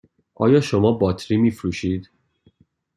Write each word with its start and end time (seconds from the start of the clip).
آیا 0.35 0.61
شما 0.61 0.91
باطری 0.91 1.37
می 1.37 1.51
فروشید؟ 1.51 2.09